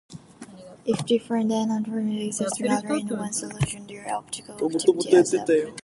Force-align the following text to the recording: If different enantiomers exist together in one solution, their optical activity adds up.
If 0.83 1.05
different 1.05 1.51
enantiomers 1.51 2.25
exist 2.25 2.55
together 2.55 2.93
in 2.95 3.07
one 3.09 3.31
solution, 3.33 3.85
their 3.85 4.11
optical 4.11 4.55
activity 4.73 5.15
adds 5.15 5.31
up. 5.35 5.47